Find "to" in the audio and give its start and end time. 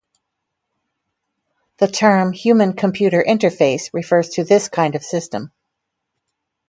4.29-4.43